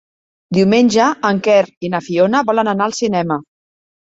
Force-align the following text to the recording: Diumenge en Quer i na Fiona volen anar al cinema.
Diumenge 0.57 1.09
en 1.29 1.43
Quer 1.49 1.59
i 1.89 1.91
na 1.97 2.01
Fiona 2.07 2.43
volen 2.51 2.73
anar 2.75 2.89
al 2.89 2.99
cinema. 3.05 3.39